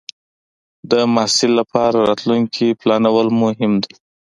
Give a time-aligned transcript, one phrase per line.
[0.91, 3.93] د محصل لپاره راتلونکې پلانول مهم دی.